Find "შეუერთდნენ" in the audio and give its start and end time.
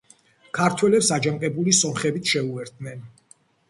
2.37-3.11